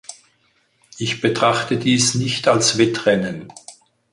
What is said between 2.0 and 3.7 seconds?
nicht als Wettrennen.